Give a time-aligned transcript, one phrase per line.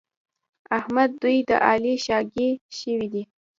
[0.77, 3.23] احمد دوی د علي شاګی شوي دي.